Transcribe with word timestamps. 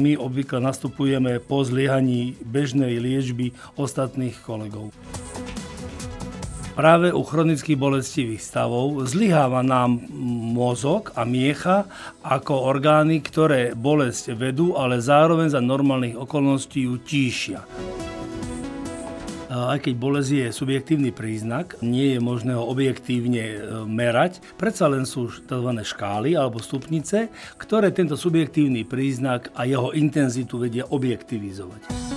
My 0.00 0.16
obvykle 0.16 0.64
nastupujeme 0.64 1.44
po 1.44 1.60
zlyhaní 1.60 2.32
bežnej 2.40 2.96
liečby 2.96 3.52
ostatných 3.76 4.32
kolegov. 4.40 4.96
Práve 6.72 7.12
u 7.12 7.20
chronických 7.20 7.76
bolestivých 7.76 8.40
stavov 8.40 9.04
zlyháva 9.04 9.60
nám 9.60 10.00
mozog 10.56 11.12
a 11.12 11.28
miecha 11.28 11.84
ako 12.24 12.64
orgány, 12.64 13.20
ktoré 13.20 13.76
bolesť 13.76 14.32
vedú, 14.32 14.72
ale 14.80 15.04
zároveň 15.04 15.52
za 15.52 15.60
normálnych 15.60 16.16
okolností 16.16 16.88
ju 16.88 16.96
tíšia 16.96 17.60
aj 19.68 19.84
keď 19.84 19.94
bolesť 20.00 20.30
je 20.32 20.46
subjektívny 20.54 21.10
príznak, 21.12 21.76
nie 21.84 22.16
je 22.16 22.20
možné 22.22 22.56
ho 22.56 22.64
objektívne 22.64 23.44
e, 23.44 23.58
merať, 23.84 24.40
predsa 24.56 24.88
len 24.88 25.04
sú 25.04 25.28
tzv. 25.28 25.70
škály 25.84 26.32
alebo 26.38 26.62
stupnice, 26.62 27.28
ktoré 27.60 27.92
tento 27.92 28.16
subjektívny 28.16 28.88
príznak 28.88 29.52
a 29.52 29.68
jeho 29.68 29.92
intenzitu 29.92 30.56
vedia 30.56 30.88
objektivizovať. 30.88 32.10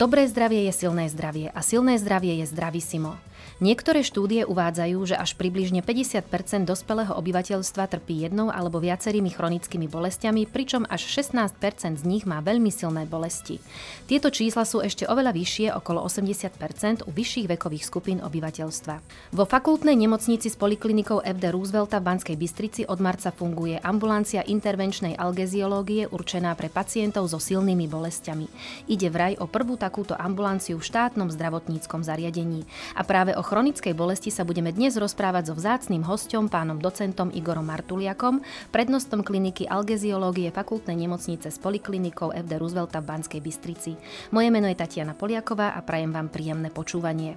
Dobré 0.00 0.24
zdravie 0.24 0.64
je 0.64 0.72
silné 0.72 1.12
zdravie 1.12 1.52
a 1.52 1.60
silné 1.60 2.00
zdravie 2.00 2.40
je 2.40 2.48
zdravísimo. 2.48 3.29
Niektoré 3.60 4.00
štúdie 4.00 4.48
uvádzajú, 4.48 4.98
že 5.04 5.16
až 5.20 5.36
približne 5.36 5.84
50% 5.84 6.64
dospelého 6.64 7.12
obyvateľstva 7.12 7.92
trpí 7.92 8.24
jednou 8.24 8.48
alebo 8.48 8.80
viacerými 8.80 9.28
chronickými 9.28 9.84
bolestiami, 9.84 10.48
pričom 10.48 10.88
až 10.88 11.04
16% 11.04 12.00
z 12.00 12.04
nich 12.08 12.24
má 12.24 12.40
veľmi 12.40 12.72
silné 12.72 13.04
bolesti. 13.04 13.60
Tieto 14.08 14.32
čísla 14.32 14.64
sú 14.64 14.80
ešte 14.80 15.04
oveľa 15.04 15.36
vyššie, 15.36 15.76
okolo 15.76 16.00
80 16.08 17.04
u 17.04 17.10
vyšších 17.12 17.46
vekových 17.52 17.84
skupín 17.84 18.18
obyvateľstva. 18.24 18.94
Vo 19.36 19.44
fakultnej 19.44 19.94
nemocnici 19.94 20.48
s 20.48 20.56
poliklinikou 20.56 21.20
FD 21.20 21.52
Roosevelta 21.52 22.00
v 22.00 22.06
Banskej 22.08 22.36
Bystrici 22.40 22.82
od 22.88 22.98
marca 22.98 23.28
funguje 23.28 23.76
ambulancia 23.78 24.40
intervenčnej 24.46 25.20
algeziológie 25.20 26.08
určená 26.08 26.56
pre 26.56 26.72
pacientov 26.72 27.28
so 27.28 27.36
silnými 27.36 27.86
bolestiami. 27.86 28.46
Ide 28.88 29.08
vraj 29.12 29.34
o 29.38 29.46
prvú 29.46 29.76
takúto 29.76 30.16
ambulanciu 30.16 30.80
v 30.80 30.86
štátnom 30.88 31.28
zdravotníckom 31.30 32.02
zariadení. 32.02 32.64
A 32.96 33.02
práve 33.06 33.29
o 33.36 33.42
chronickej 33.42 33.92
bolesti 33.92 34.32
sa 34.32 34.46
budeme 34.46 34.70
dnes 34.70 34.96
rozprávať 34.96 35.50
so 35.50 35.54
vzácným 35.54 36.06
hostom, 36.06 36.48
pánom 36.48 36.78
docentom 36.78 37.28
Igorom 37.30 37.68
Martuliakom, 37.68 38.40
prednostom 38.70 39.20
kliniky 39.20 39.68
algeziológie 39.68 40.48
fakultnej 40.54 40.94
nemocnice 40.94 41.50
s 41.50 41.58
poliklinikou 41.60 42.32
FD 42.32 42.52
Roosevelta 42.56 43.04
v 43.04 43.08
Banskej 43.10 43.40
Bystrici. 43.42 43.92
Moje 44.32 44.48
meno 44.48 44.66
je 44.66 44.78
Tatiana 44.78 45.12
Poliaková 45.12 45.74
a 45.76 45.80
prajem 45.84 46.14
vám 46.14 46.32
príjemné 46.32 46.70
počúvanie. 46.70 47.34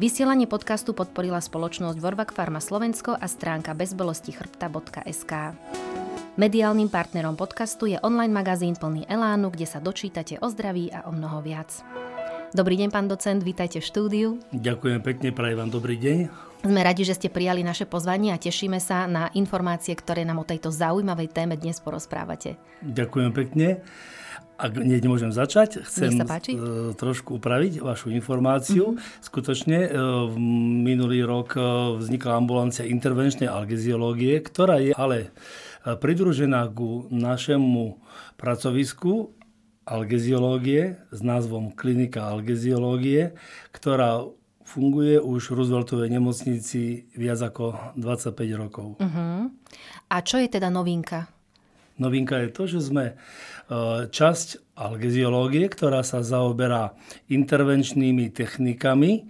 Vysielanie 0.00 0.48
podcastu 0.48 0.96
podporila 0.96 1.44
spoločnosť 1.44 2.00
Vorvak 2.00 2.32
Pharma 2.32 2.64
Slovensko 2.64 3.12
a 3.12 3.26
stránka 3.28 3.76
bezbolestichrbta.sk. 3.76 5.32
Mediálnym 6.40 6.88
partnerom 6.88 7.36
podcastu 7.36 7.84
je 7.84 8.00
online 8.00 8.32
magazín 8.32 8.72
plný 8.72 9.04
elánu, 9.04 9.52
kde 9.52 9.68
sa 9.68 9.76
dočítate 9.76 10.40
o 10.40 10.48
zdraví 10.48 10.88
a 10.88 11.04
o 11.04 11.12
mnoho 11.12 11.44
viac. 11.44 11.84
Dobrý 12.50 12.74
deň, 12.82 12.90
pán 12.90 13.06
docent, 13.06 13.38
vítajte 13.46 13.78
v 13.78 13.86
štúdiu. 13.86 14.28
Ďakujem 14.50 14.98
pekne, 15.06 15.30
prajem 15.30 15.62
vám 15.62 15.70
dobrý 15.70 15.94
deň. 15.94 16.18
Sme 16.66 16.82
radi, 16.82 17.06
že 17.06 17.14
ste 17.14 17.30
prijali 17.30 17.62
naše 17.62 17.86
pozvanie 17.86 18.34
a 18.34 18.42
tešíme 18.42 18.82
sa 18.82 19.06
na 19.06 19.30
informácie, 19.38 19.94
ktoré 19.94 20.26
nám 20.26 20.42
o 20.42 20.48
tejto 20.48 20.74
zaujímavej 20.74 21.30
téme 21.30 21.54
dnes 21.54 21.78
porozprávate. 21.78 22.58
Ďakujem 22.82 23.30
pekne. 23.30 23.86
Ak 24.58 24.74
nie 24.76 24.98
môžem 25.06 25.30
začať, 25.30 25.86
chcem 25.86 26.20
e, 26.20 26.26
trošku 26.98 27.38
upraviť 27.38 27.86
vašu 27.86 28.10
informáciu. 28.10 28.98
Mm-hmm. 28.98 29.22
Skutočne 29.22 29.78
e, 29.86 29.90
v 30.26 30.34
minulý 30.84 31.22
rok 31.22 31.54
e, 31.54 31.62
vznikla 32.02 32.34
ambulancia 32.34 32.82
intervenčnej 32.82 33.46
algeziológie, 33.46 34.42
ktorá 34.42 34.82
je 34.82 34.90
ale 34.90 35.30
pridružená 35.86 36.66
ku 36.74 37.06
našemu 37.08 38.02
pracovisku 38.36 39.38
algeziológie 39.90 41.02
s 41.10 41.18
názvom 41.18 41.74
Klinika 41.74 42.30
algeziológie, 42.30 43.34
ktorá 43.74 44.30
funguje 44.62 45.18
už 45.18 45.50
v 45.50 45.54
Rooseveltovej 45.58 46.08
nemocnici 46.14 47.10
viac 47.18 47.42
ako 47.42 47.98
25 47.98 48.38
rokov. 48.54 48.86
Uh-huh. 49.02 49.50
A 50.06 50.16
čo 50.22 50.38
je 50.38 50.46
teda 50.46 50.70
novinka? 50.70 51.26
Novinka 51.98 52.38
je 52.38 52.48
to, 52.54 52.62
že 52.70 52.86
sme 52.86 53.04
e, 53.10 53.14
časť 54.08 54.78
algeziológie, 54.78 55.66
ktorá 55.66 56.06
sa 56.06 56.22
zaoberá 56.22 56.94
intervenčnými 57.26 58.30
technikami 58.30 59.26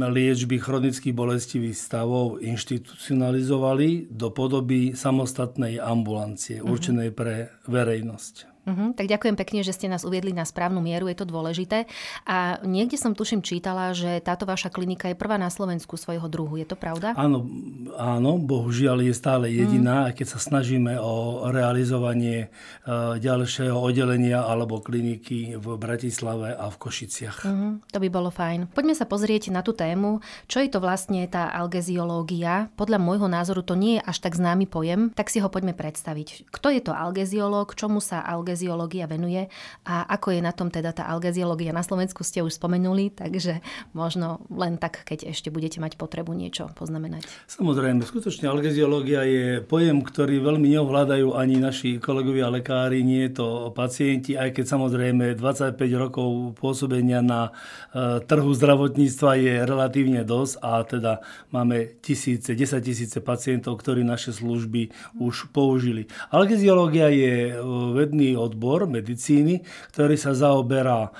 liečby 0.00 0.56
chronických 0.56 1.12
bolestivých 1.12 1.76
stavov 1.76 2.40
inštitucionalizovali 2.40 4.08
do 4.08 4.32
podoby 4.32 4.96
samostatnej 4.96 5.76
ambulancie 5.76 6.64
uh-huh. 6.64 6.72
určenej 6.72 7.12
pre 7.12 7.52
verejnosť. 7.68 8.47
Uh-huh, 8.68 8.92
tak 8.92 9.08
ďakujem 9.08 9.32
pekne, 9.32 9.64
že 9.64 9.72
ste 9.72 9.88
nás 9.88 10.04
uviedli 10.04 10.36
na 10.36 10.44
správnu 10.44 10.84
mieru, 10.84 11.08
je 11.08 11.16
to 11.16 11.24
dôležité. 11.24 11.88
A 12.28 12.60
niekde 12.68 13.00
som 13.00 13.16
tuším 13.16 13.40
čítala, 13.40 13.96
že 13.96 14.20
táto 14.20 14.44
vaša 14.44 14.68
klinika 14.68 15.08
je 15.08 15.16
prvá 15.16 15.40
na 15.40 15.48
Slovensku 15.48 15.96
svojho 15.96 16.28
druhu, 16.28 16.60
je 16.60 16.68
to 16.68 16.76
pravda? 16.76 17.16
Áno, 17.16 17.48
áno 17.96 18.36
bohužiaľ 18.36 19.08
je 19.08 19.14
stále 19.16 19.48
jediná, 19.48 20.12
uh-huh. 20.12 20.16
keď 20.20 20.36
sa 20.36 20.38
snažíme 20.38 21.00
o 21.00 21.48
realizovanie 21.48 22.52
uh, 22.84 23.16
ďalšieho 23.16 23.72
oddelenia 23.72 24.44
alebo 24.44 24.84
kliniky 24.84 25.56
v 25.56 25.66
Bratislave 25.80 26.52
a 26.52 26.68
v 26.68 26.76
Košiciach. 26.76 27.48
Uh-huh, 27.48 27.80
to 27.88 27.96
by 27.96 28.12
bolo 28.12 28.28
fajn. 28.28 28.68
Poďme 28.76 28.92
sa 28.92 29.08
pozrieť 29.08 29.48
na 29.48 29.64
tú 29.64 29.72
tému, 29.72 30.20
čo 30.44 30.60
je 30.60 30.68
to 30.68 30.84
vlastne 30.84 31.24
tá 31.24 31.48
algeziológia. 31.56 32.68
Podľa 32.76 33.00
môjho 33.00 33.32
názoru 33.32 33.64
to 33.64 33.72
nie 33.72 33.96
je 33.96 34.04
až 34.04 34.20
tak 34.20 34.36
známy 34.36 34.68
pojem, 34.68 35.08
tak 35.16 35.32
si 35.32 35.40
ho 35.40 35.48
poďme 35.48 35.72
predstaviť. 35.72 36.52
Kto 36.52 36.68
je 36.68 36.84
to 36.84 36.92
algeziológ, 36.92 37.72
čomu 37.72 38.04
sa 38.04 38.20
algeziológ 38.20 38.57
algeziológia 38.58 39.06
venuje 39.06 39.46
a 39.86 40.02
ako 40.18 40.34
je 40.34 40.40
na 40.42 40.50
tom 40.50 40.66
teda 40.66 40.90
tá 40.90 41.06
algeziológia. 41.06 41.70
Na 41.70 41.86
Slovensku 41.86 42.26
ste 42.26 42.42
už 42.42 42.58
spomenuli, 42.58 43.14
takže 43.14 43.62
možno 43.94 44.42
len 44.50 44.82
tak, 44.82 45.06
keď 45.06 45.30
ešte 45.30 45.54
budete 45.54 45.78
mať 45.78 45.94
potrebu 45.94 46.34
niečo 46.34 46.74
poznamenať. 46.74 47.22
Samozrejme, 47.46 48.02
skutočne 48.02 48.50
algeziológia 48.50 49.22
je 49.22 49.62
pojem, 49.62 50.02
ktorý 50.02 50.42
veľmi 50.42 50.74
neovládajú 50.74 51.38
ani 51.38 51.62
naši 51.62 52.02
kolegovia 52.02 52.50
lekári, 52.50 53.06
nie 53.06 53.30
to 53.30 53.70
pacienti, 53.70 54.34
aj 54.34 54.58
keď 54.58 54.64
samozrejme 54.66 55.38
25 55.38 55.78
rokov 55.94 56.58
pôsobenia 56.58 57.22
na 57.22 57.54
e, 57.94 58.18
trhu 58.26 58.50
zdravotníctva 58.50 59.30
je 59.38 59.54
relatívne 59.62 60.26
dosť 60.26 60.54
a 60.66 60.82
teda 60.82 61.12
máme 61.54 62.02
tisíce, 62.02 62.58
10 62.58 62.82
tisíce 62.82 63.18
pacientov, 63.22 63.78
ktorí 63.78 64.02
naše 64.02 64.34
služby 64.34 64.90
už 65.22 65.54
použili. 65.54 66.10
Algeziológia 66.34 67.12
je 67.12 67.54
e, 67.54 67.68
vedný 67.94 68.34
odbor 68.48 68.88
medicíny, 68.88 69.62
ktorý 69.92 70.16
sa 70.16 70.32
zaoberá 70.32 71.12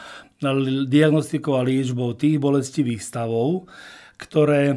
diagnostikou 0.88 1.58
a 1.58 1.66
liečbou 1.66 2.14
tých 2.14 2.38
bolestivých 2.38 3.02
stavov, 3.02 3.66
ktoré 4.18 4.62
e, 4.70 4.76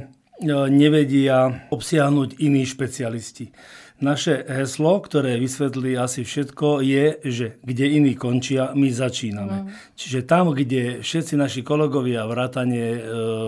nevedia 0.69 1.69
obsiahnuť 1.69 2.41
iní 2.41 2.65
špecialisti. 2.65 3.53
Naše 4.01 4.41
heslo, 4.49 4.97
ktoré 4.97 5.37
vysvetlí 5.37 5.93
asi 5.93 6.25
všetko, 6.25 6.81
je, 6.81 7.21
že 7.21 7.45
kde 7.61 7.85
iní 8.01 8.17
končia, 8.17 8.73
my 8.73 8.89
začíname. 8.89 9.57
Mm. 9.61 9.67
Čiže 9.93 10.25
tam, 10.25 10.57
kde 10.57 11.05
všetci 11.05 11.37
naši 11.37 11.61
kolegovia, 11.61 12.25
vrátane 12.25 12.81
e, 12.81 12.99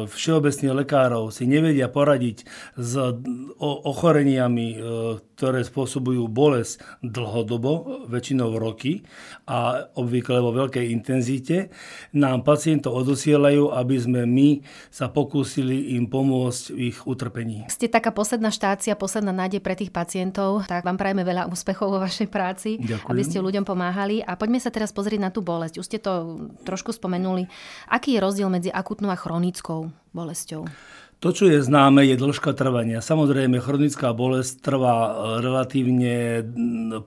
všeobecných 0.06 0.86
lekárov 0.86 1.34
si 1.34 1.50
nevedia 1.50 1.90
poradiť 1.90 2.46
s 2.78 2.91
ochoreniami, 3.66 4.68
e, 4.69 4.78
ktoré 5.34 5.66
spôsobujú 5.66 6.30
bolesť 6.30 6.85
dlhodobo, 7.02 8.06
väčšinou 8.06 8.53
roky 8.62 9.02
a 9.50 9.90
obvykle 9.97 10.38
vo 10.38 10.53
veľkej 10.53 10.85
intenzite, 10.94 11.74
nám 12.14 12.46
pacientov 12.46 12.94
odosielajú, 12.94 13.74
aby 13.74 13.96
sme 13.97 14.22
my 14.30 14.62
sa 14.94 15.09
pokúsili 15.09 15.97
im 15.97 16.06
pomôcť 16.06 16.64
v 16.78 16.94
ich 16.94 17.02
utrpení. 17.09 17.66
Ste 17.74 17.90
taká 17.90 18.14
posledná 18.14 18.53
štácia, 18.53 18.94
posledná 18.94 19.34
nádej 19.34 19.59
pre 19.59 19.73
tých 19.73 19.90
pacientov, 19.90 20.42
pacientov, 20.43 20.67
tak 20.67 20.84
vám 20.84 20.97
prajeme 20.99 21.23
veľa 21.23 21.47
úspechov 21.47 21.87
vo 21.87 21.99
vašej 22.01 22.28
práci, 22.28 22.69
Ďakujem. 22.79 23.09
aby 23.09 23.22
ste 23.23 23.40
ľuďom 23.40 23.66
pomáhali. 23.66 24.19
A 24.23 24.35
poďme 24.35 24.59
sa 24.59 24.69
teraz 24.73 24.91
pozrieť 24.91 25.22
na 25.22 25.31
tú 25.31 25.40
bolesť. 25.40 25.79
Už 25.79 25.87
ste 25.87 25.99
to 25.99 26.43
trošku 26.67 26.91
spomenuli. 26.91 27.47
Aký 27.87 28.16
je 28.16 28.23
rozdiel 28.23 28.49
medzi 28.51 28.69
akutnou 28.69 29.11
a 29.11 29.17
chronickou 29.17 29.91
bolesťou? 30.11 30.67
To, 31.23 31.31
čo 31.31 31.47
je 31.47 31.64
známe, 31.64 32.03
je 32.03 32.20
dĺžka 32.20 32.52
trvania. 32.52 32.99
Samozrejme, 32.99 33.64
chronická 33.64 34.11
bolesť 34.11 34.59
trvá 34.59 34.91
e, 34.91 35.11
relatívne 35.40 36.43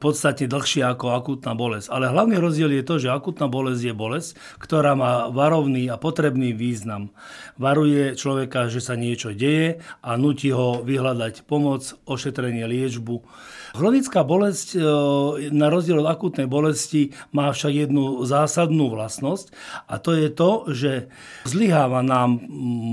podstatne 0.00 0.48
dlhšie 0.48 0.88
ako 0.88 1.12
akutná 1.12 1.52
bolesť. 1.52 1.92
Ale 1.92 2.08
hlavný 2.08 2.40
rozdiel 2.40 2.72
je 2.80 2.84
to, 2.88 2.96
že 2.96 3.12
akutná 3.12 3.44
bolesť 3.44 3.92
je 3.92 3.92
bolesť, 3.92 4.30
ktorá 4.56 4.96
má 4.96 5.28
varovný 5.28 5.92
a 5.92 6.00
potrebný 6.00 6.56
význam. 6.56 7.12
Varuje 7.60 8.16
človeka, 8.16 8.72
že 8.72 8.80
sa 8.80 8.96
niečo 8.96 9.36
deje 9.36 9.84
a 10.00 10.16
nutí 10.16 10.48
ho 10.48 10.80
vyhľadať 10.80 11.44
pomoc, 11.44 11.84
ošetrenie, 12.08 12.64
liečbu. 12.64 13.20
Chronická 13.76 14.24
bolesť, 14.24 14.68
e, 14.72 14.78
na 15.52 15.68
rozdiel 15.68 16.00
od 16.00 16.08
akutnej 16.08 16.48
bolesti, 16.48 17.12
má 17.36 17.52
však 17.52 17.92
jednu 17.92 18.24
zásadnú 18.24 18.88
vlastnosť 18.88 19.52
a 19.84 20.00
to 20.00 20.16
je 20.16 20.28
to, 20.32 20.50
že 20.72 20.92
zlyháva 21.44 22.00
nám 22.00 22.40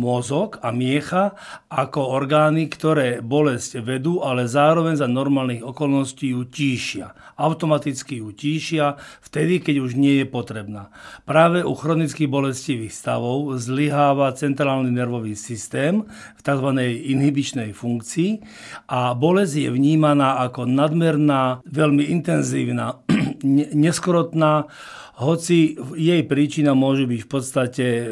mozog 0.03 0.59
a 0.59 0.75
miecha 0.75 1.39
ako 1.71 2.11
orgány, 2.11 2.67
ktoré 2.67 3.23
bolesť 3.23 3.79
vedú, 3.79 4.19
ale 4.27 4.43
zároveň 4.43 4.99
za 4.99 5.07
normálnych 5.07 5.63
okolností 5.63 6.35
ju 6.35 6.43
tíšia. 6.43 7.15
Automaticky 7.39 8.19
ju 8.19 8.35
tíšia 8.35 8.99
vtedy, 9.23 9.63
keď 9.63 9.87
už 9.87 9.95
nie 9.95 10.19
je 10.19 10.27
potrebná. 10.27 10.91
Práve 11.23 11.63
u 11.63 11.71
chronických 11.71 12.27
bolestivých 12.27 12.91
stavov 12.91 13.55
zlyháva 13.55 14.35
centrálny 14.35 14.91
nervový 14.91 15.39
systém 15.39 16.03
v 16.11 16.41
tzv. 16.43 16.69
inhibičnej 17.07 17.71
funkcii 17.71 18.43
a 18.91 19.15
bolesť 19.15 19.63
je 19.63 19.69
vnímaná 19.71 20.43
ako 20.43 20.72
nadmerná, 20.73 21.61
veľmi 21.69 22.09
intenzívna, 22.09 23.05
neskrotná, 23.43 24.71
hoci 25.13 25.77
jej 25.93 26.25
príčina 26.25 26.73
môže 26.73 27.05
byť 27.05 27.19
v 27.21 27.29
podstate 27.29 27.85
e, 28.01 28.05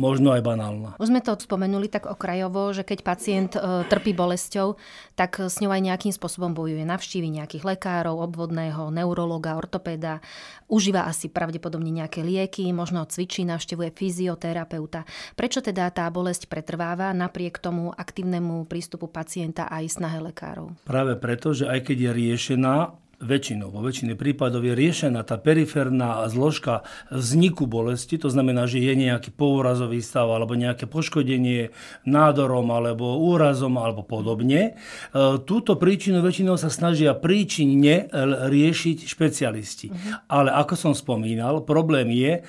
možno 0.00 0.32
aj 0.32 0.40
banálna. 0.40 0.90
Už 0.96 1.12
sme 1.12 1.20
to 1.20 1.36
spomenuli 1.36 1.92
tak 1.92 2.08
okrajovo, 2.08 2.72
že 2.72 2.88
keď 2.88 2.98
pacient 3.04 3.52
e, 3.52 3.84
trpí 3.84 4.16
bolesťou, 4.16 4.80
tak 5.12 5.44
s 5.44 5.60
ňou 5.60 5.68
aj 5.76 5.84
nejakým 5.84 6.12
spôsobom 6.16 6.56
bojuje. 6.56 6.88
Navštívi 6.88 7.28
nejakých 7.28 7.68
lekárov, 7.68 8.16
obvodného, 8.16 8.88
neurologa, 8.88 9.60
ortopéda, 9.60 10.24
užíva 10.72 11.04
asi 11.04 11.28
pravdepodobne 11.28 11.92
nejaké 11.92 12.24
lieky, 12.24 12.64
možno 12.72 13.04
cvičí, 13.04 13.44
navštevuje 13.44 13.92
fyzioterapeuta. 13.92 15.04
Prečo 15.36 15.60
teda 15.60 15.92
tá 15.92 16.08
bolesť 16.08 16.48
pretrváva 16.48 17.12
napriek 17.12 17.60
tomu 17.60 17.92
aktívnemu 17.92 18.64
prístupu 18.64 19.04
pacienta 19.12 19.68
aj 19.68 20.00
snahe 20.00 20.16
lekárov? 20.16 20.72
Práve 20.88 21.12
preto, 21.20 21.52
že 21.52 21.68
aj 21.68 21.92
keď 21.92 22.08
je 22.08 22.10
riešená, 22.16 23.03
väčšinou, 23.24 23.72
vo 23.72 23.80
väčšine 23.80 24.14
prípadov 24.14 24.62
je 24.62 24.76
riešená 24.76 25.24
tá 25.24 25.40
periférna 25.40 26.22
zložka 26.28 26.84
vzniku 27.08 27.64
bolesti, 27.64 28.20
to 28.20 28.28
znamená, 28.28 28.68
že 28.68 28.84
je 28.84 28.92
nejaký 28.92 29.32
pourazový 29.32 30.04
stav 30.04 30.28
alebo 30.28 30.54
nejaké 30.54 30.84
poškodenie 30.84 31.72
nádorom 32.04 32.68
alebo 32.68 33.16
úrazom 33.18 33.80
alebo 33.80 34.04
podobne. 34.04 34.76
E, 35.10 35.40
túto 35.42 35.74
príčinu 35.80 36.20
väčšinou 36.20 36.60
sa 36.60 36.68
snažia 36.68 37.16
príčinne 37.16 38.12
riešiť 38.52 39.08
špecialisti. 39.08 39.88
Uh-huh. 39.90 40.20
Ale 40.28 40.52
ako 40.52 40.74
som 40.76 40.92
spomínal, 40.92 41.64
problém 41.64 42.12
je 42.12 42.32
e, 42.38 42.42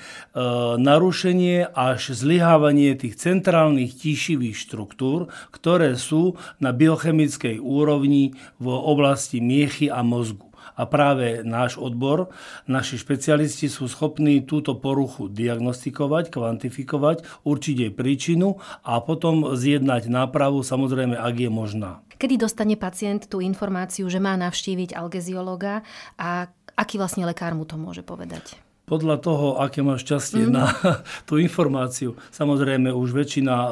narušenie 0.76 1.72
až 1.72 2.12
zlyhávanie 2.12 2.94
tých 2.94 3.16
centrálnych 3.16 3.96
tíšivých 3.96 4.56
štruktúr, 4.56 5.32
ktoré 5.50 5.96
sú 5.96 6.36
na 6.60 6.76
biochemickej 6.76 7.58
úrovni 7.58 8.36
v 8.60 8.66
oblasti 8.68 9.40
miechy 9.40 9.88
a 9.88 10.04
mozgu. 10.04 10.46
A 10.74 10.82
práve 10.90 11.46
náš 11.46 11.78
odbor, 11.78 12.34
naši 12.66 12.98
špecialisti 12.98 13.70
sú 13.70 13.86
schopní 13.86 14.42
túto 14.42 14.74
poruchu 14.74 15.30
diagnostikovať, 15.30 16.34
kvantifikovať, 16.34 17.46
určiť 17.46 17.76
jej 17.86 17.92
príčinu 17.94 18.58
a 18.82 18.98
potom 18.98 19.54
zjednať 19.54 20.10
nápravu, 20.10 20.66
samozrejme, 20.66 21.14
ak 21.14 21.34
je 21.38 21.50
možná. 21.52 22.02
Kedy 22.16 22.40
dostane 22.40 22.74
pacient 22.80 23.28
tú 23.28 23.44
informáciu, 23.44 24.08
že 24.08 24.18
má 24.18 24.34
navštíviť 24.40 24.96
algeziologa 24.96 25.84
a 26.16 26.48
aký 26.74 26.96
vlastne 26.96 27.28
lekár 27.28 27.52
mu 27.52 27.68
to 27.68 27.76
môže 27.76 28.00
povedať? 28.00 28.65
Podľa 28.86 29.18
toho, 29.18 29.46
aké 29.58 29.82
máš 29.82 30.06
šťastie 30.06 30.46
mm. 30.46 30.52
na 30.54 30.70
tú 31.28 31.42
informáciu. 31.42 32.14
Samozrejme, 32.30 32.94
už 32.94 33.18
väčšina 33.18 33.54
e, 33.54 33.68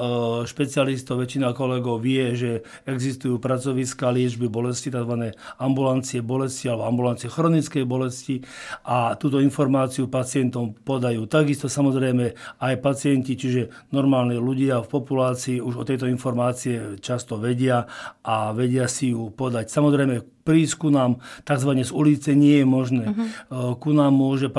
špecialistov, 0.50 1.22
väčšina 1.22 1.54
kolegov 1.54 2.02
vie, 2.02 2.34
že 2.34 2.66
existujú 2.82 3.38
pracoviska 3.38 4.10
liečby 4.10 4.50
bolesti, 4.50 4.90
tzv. 4.90 5.30
ambulancie 5.62 6.18
bolesti 6.18 6.66
alebo 6.66 6.90
ambulancie 6.90 7.30
chronickej 7.30 7.86
bolesti 7.86 8.42
a 8.82 9.14
túto 9.14 9.38
informáciu 9.38 10.10
pacientom 10.10 10.74
podajú. 10.74 11.30
Takisto 11.30 11.70
samozrejme 11.70 12.34
aj 12.58 12.74
pacienti, 12.82 13.38
čiže 13.38 13.70
normálni 13.94 14.34
ľudia 14.34 14.82
v 14.82 14.90
populácii 14.90 15.62
už 15.62 15.78
o 15.78 15.84
tejto 15.86 16.10
informácie 16.10 16.98
často 16.98 17.38
vedia 17.38 17.86
a 18.26 18.50
vedia 18.50 18.90
si 18.90 19.14
ju 19.14 19.30
podať. 19.30 19.70
Samozrejme, 19.70 20.34
prísť 20.44 20.74
ku 20.76 20.88
nám 20.92 21.24
tzv. 21.48 21.70
z 21.80 21.90
ulice 21.90 22.36
nie 22.36 22.60
je 22.60 22.66
možné. 22.68 23.04
Uh-huh. 23.10 23.74
Ku 23.80 23.96
nám 23.96 24.12
môže 24.12 24.52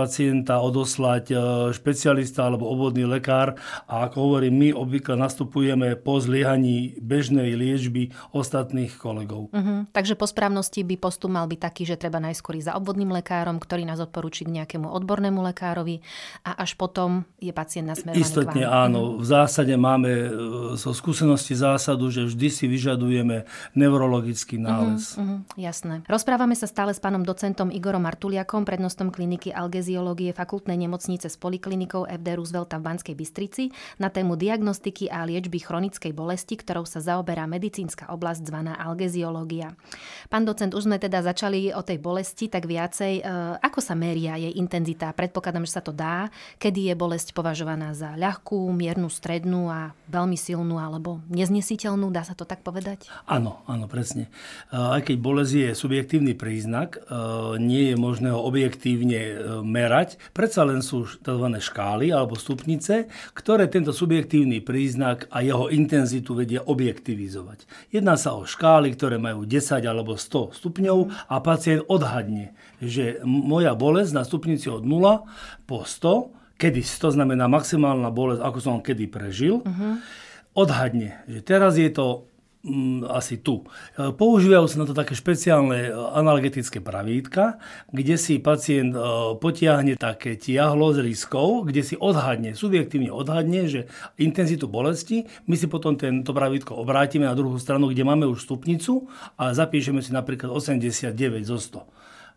pacienta 0.46 0.62
odoslať 0.62 1.26
e, 1.32 1.36
špecialista 1.74 2.46
alebo 2.46 2.70
obvodný 2.70 3.10
lekár 3.10 3.58
a 3.90 4.06
ako 4.06 4.18
hovorím, 4.30 4.54
my 4.62 4.70
obvykle 4.78 5.18
nastupujeme 5.18 5.98
po 5.98 6.22
zliehaní 6.22 7.02
bežnej 7.02 7.58
liečby 7.58 8.14
ostatných 8.30 8.94
kolegov. 9.02 9.50
Uh-huh. 9.50 9.90
Takže 9.90 10.14
po 10.14 10.30
správnosti 10.30 10.86
by 10.86 10.96
postup 11.02 11.34
mal 11.34 11.50
byť 11.50 11.60
taký, 11.60 11.84
že 11.90 11.98
treba 11.98 12.22
najskôr 12.22 12.62
za 12.62 12.78
obvodným 12.78 13.10
lekárom, 13.10 13.58
ktorý 13.58 13.90
nás 13.90 13.98
odporúči 13.98 14.46
k 14.46 14.62
nejakému 14.62 14.86
odbornému 14.86 15.42
lekárovi 15.50 16.06
a 16.46 16.62
až 16.62 16.78
potom 16.78 17.26
je 17.42 17.50
pacient 17.50 17.90
nasmerovaný 17.90 18.22
Istotne 18.22 18.64
áno. 18.70 19.18
Uh-huh. 19.18 19.24
V 19.24 19.26
zásade 19.26 19.74
máme 19.74 20.12
zo 20.78 20.94
skúsenosti 20.94 21.58
zásadu, 21.58 22.14
že 22.14 22.30
vždy 22.30 22.48
si 22.54 22.66
vyžadujeme 22.70 23.50
neurologický 23.74 24.62
nález. 24.62 25.18
Uh-huh. 25.18 25.42
Uh-huh 25.42 25.56
jasné. 25.58 26.04
Rozprávame 26.06 26.54
sa 26.54 26.68
stále 26.68 26.92
s 26.92 27.00
pánom 27.00 27.24
docentom 27.24 27.72
Igorom 27.72 28.04
Martuliakom, 28.04 28.68
prednostom 28.68 29.10
kliniky 29.10 29.56
algeziológie 29.56 30.35
fakultnej 30.36 30.78
nemocnice 30.80 31.28
s 31.28 31.38
poliklinikou 31.40 32.08
FD 32.08 32.28
Roosevelta 32.40 32.78
v 32.80 32.86
Banskej 32.88 33.16
Bystrici 33.16 33.72
na 34.00 34.08
tému 34.10 34.40
diagnostiky 34.40 35.12
a 35.12 35.28
liečby 35.28 35.62
chronickej 35.62 36.16
bolesti, 36.16 36.56
ktorou 36.56 36.88
sa 36.88 37.04
zaoberá 37.04 37.44
medicínska 37.46 38.08
oblasť 38.12 38.42
zvaná 38.48 38.74
algeziológia. 38.80 39.76
Pán 40.32 40.48
docent, 40.48 40.72
už 40.72 40.90
sme 40.90 40.98
teda 40.98 41.22
začali 41.22 41.76
o 41.76 41.82
tej 41.86 42.00
bolesti, 42.02 42.50
tak 42.50 42.66
viacej. 42.66 43.14
E, 43.20 43.24
ako 43.62 43.80
sa 43.84 43.94
meria 43.94 44.40
jej 44.40 44.56
intenzita? 44.56 45.12
Predpokladám, 45.12 45.66
že 45.68 45.76
sa 45.76 45.84
to 45.84 45.92
dá. 45.92 46.32
Kedy 46.58 46.90
je 46.92 46.96
bolesť 46.96 47.36
považovaná 47.36 47.92
za 47.92 48.16
ľahkú, 48.16 48.72
miernu, 48.72 49.12
strednú 49.12 49.68
a 49.70 49.94
veľmi 50.10 50.40
silnú 50.40 50.80
alebo 50.80 51.20
neznesiteľnú? 51.30 52.10
Dá 52.10 52.24
sa 52.24 52.34
to 52.34 52.48
tak 52.48 52.64
povedať? 52.64 53.06
Áno, 53.28 53.62
áno, 53.68 53.86
presne. 53.92 54.32
E, 54.72 54.78
aj 54.80 55.12
keď 55.12 55.18
bolesť 55.20 55.54
je 55.54 55.66
je 55.66 55.72
subjektívny 55.74 56.34
príznak, 56.38 56.98
e, 56.98 57.00
nie 57.60 57.92
je 57.92 57.96
možné 57.98 58.30
ho 58.32 58.42
objektívne 58.46 59.20
merať. 59.66 60.18
Predsa 60.32 60.66
len 60.66 60.82
sú 60.82 61.06
tzv. 61.06 61.48
škály 61.60 62.10
alebo 62.10 62.40
stupnice, 62.40 63.12
ktoré 63.36 63.68
tento 63.68 63.92
subjektívny 63.92 64.64
príznak 64.64 65.30
a 65.30 65.44
jeho 65.46 65.70
intenzitu 65.70 66.34
vedia 66.34 66.64
objektivizovať. 66.64 67.68
Jedná 67.92 68.16
sa 68.16 68.34
o 68.34 68.48
škály, 68.48 68.96
ktoré 68.96 69.20
majú 69.22 69.44
10 69.44 69.84
alebo 69.86 70.16
100 70.16 70.58
stupňov 70.58 71.30
a 71.30 71.36
pacient 71.44 71.86
odhadne, 71.92 72.56
že 72.80 73.22
moja 73.26 73.78
bolesť 73.78 74.12
na 74.16 74.24
stupnici 74.24 74.72
od 74.72 74.88
0 74.88 75.28
po 75.70 75.84
100, 75.84 76.56
kedy 76.56 76.82
to 76.82 77.10
znamená 77.12 77.52
maximálna 77.52 78.10
bolesť, 78.10 78.42
ako 78.42 78.60
som 78.64 78.80
kedy 78.80 79.12
prežil, 79.12 79.60
uh-huh. 79.60 80.00
odhadne, 80.56 81.20
že 81.28 81.44
teraz 81.44 81.76
je 81.76 81.92
to 81.92 82.32
asi 83.06 83.38
tu. 83.38 83.62
E, 83.94 84.10
používajú 84.10 84.66
sa 84.66 84.82
na 84.82 84.86
to 84.90 84.98
také 84.98 85.14
špeciálne 85.14 85.90
e, 85.90 85.92
analgetické 85.94 86.82
pravítka, 86.82 87.62
kde 87.94 88.16
si 88.18 88.42
pacient 88.42 88.98
e, 88.98 89.00
potiahne 89.38 89.94
také 89.96 90.34
tiahlo 90.34 90.90
z 90.98 91.06
riskou, 91.06 91.62
kde 91.62 91.86
si 91.86 91.96
odhadne, 91.96 92.58
subjektívne 92.58 93.14
odhadne, 93.14 93.70
že 93.70 93.86
intenzitu 94.18 94.66
bolesti, 94.66 95.30
my 95.46 95.54
si 95.54 95.70
potom 95.70 95.94
tento 95.94 96.34
pravítko 96.34 96.74
obrátime 96.74 97.30
na 97.30 97.38
druhú 97.38 97.62
stranu, 97.62 97.94
kde 97.94 98.02
máme 98.02 98.26
už 98.26 98.50
stupnicu 98.50 99.06
a 99.38 99.54
zapíšeme 99.54 100.02
si 100.02 100.10
napríklad 100.10 100.50
89 100.50 101.14
zo 101.46 101.62
100 101.62 101.96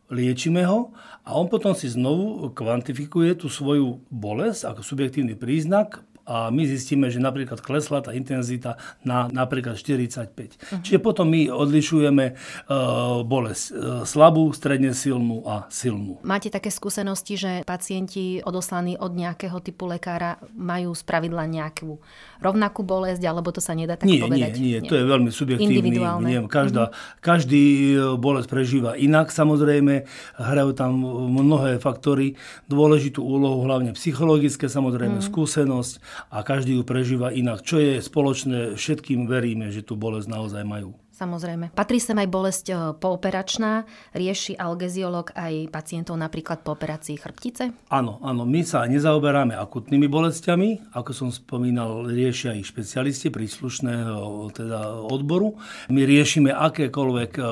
liečíme 0.09 0.64
ho 0.64 0.93
a 1.29 1.37
on 1.37 1.53
potom 1.53 1.76
si 1.76 1.85
znovu 1.93 2.49
kvantifikuje 2.57 3.37
tú 3.37 3.53
svoju 3.53 4.00
bolesť 4.09 4.73
ako 4.73 4.81
subjektívny 4.81 5.37
príznak, 5.37 6.00
a 6.29 6.53
my 6.53 6.63
zistíme, 6.69 7.09
že 7.09 7.17
napríklad 7.25 7.65
klesla 7.65 8.05
tá 8.05 8.13
intenzita 8.13 8.77
na 9.01 9.33
napríklad 9.33 9.81
45. 9.81 10.29
Uh-huh. 10.29 10.85
Čiže 10.85 11.01
potom 11.01 11.33
my 11.33 11.49
odlišujeme 11.49 12.37
uh, 12.37 13.25
bolesť 13.25 13.65
uh, 13.73 13.75
slabú, 14.05 14.53
stredne 14.53 14.93
silnú 14.93 15.41
a 15.49 15.65
silnú. 15.73 16.21
Máte 16.21 16.53
také 16.53 16.69
skúsenosti, 16.69 17.41
že 17.41 17.53
pacienti 17.65 18.45
odoslaní 18.45 19.01
od 19.01 19.17
nejakého 19.17 19.57
typu 19.65 19.89
lekára 19.89 20.37
majú 20.53 20.93
spravidla 20.93 21.49
nejakú 21.49 21.97
rovnakú 22.45 22.85
bolesť, 22.85 23.25
alebo 23.25 23.49
to 23.49 23.65
sa 23.65 23.73
nedá 23.73 23.97
tak 23.97 24.05
nie, 24.05 24.21
povedať? 24.21 24.53
Nie, 24.61 24.79
nie, 24.79 24.79
to 24.85 25.01
je 25.01 25.05
veľmi 25.09 25.33
subjektívne. 25.33 25.97
Nie, 26.29 26.45
každá, 26.45 26.93
uh-huh. 26.93 27.25
Každý 27.25 27.65
e, 27.65 27.97
bolesť 28.21 28.49
prežíva 28.51 28.91
inak 28.99 29.31
samozrejme, 29.33 30.05
hrajú 30.37 30.71
tam 30.77 31.01
mnohé 31.33 31.79
faktory, 31.81 32.37
dôležitú 32.69 33.25
úlohu, 33.25 33.65
hlavne 33.65 33.95
psychologické, 33.95 34.67
samozrejme 34.69 35.23
uh-huh. 35.23 35.31
skúsenosť 35.31 36.18
a 36.27 36.43
každý 36.43 36.79
ju 36.79 36.83
prežíva 36.83 37.31
inak. 37.31 37.63
Čo 37.63 37.79
je 37.79 38.03
spoločné, 38.03 38.75
všetkým 38.75 39.31
veríme, 39.31 39.71
že 39.71 39.87
tú 39.87 39.95
bolesť 39.95 40.29
naozaj 40.29 40.63
majú. 40.67 40.95
Samozrejme. 41.19 41.75
Patrí 41.75 41.99
sem 41.99 42.15
aj 42.15 42.29
bolesť 42.31 42.67
e, 42.71 42.75
pooperačná. 42.95 43.91
Rieši 44.15 44.55
algeziolog 44.55 45.35
aj 45.35 45.67
pacientov 45.75 46.15
napríklad 46.15 46.63
po 46.63 46.79
operácii 46.79 47.19
chrbtice? 47.19 47.75
Áno, 47.91 48.23
áno. 48.23 48.47
My 48.47 48.63
sa 48.63 48.87
nezaoberáme 48.87 49.59
akutnými 49.59 50.07
bolestiami. 50.07 50.95
Ako 50.95 51.11
som 51.11 51.35
spomínal, 51.35 52.07
riešia 52.07 52.55
ich 52.55 52.71
špecialisti 52.71 53.35
príslušného 53.35 54.55
teda 54.55 55.03
odboru. 55.11 55.59
My 55.91 56.07
riešime 56.07 56.55
akékoľvek 56.55 57.31
e, 57.35 57.43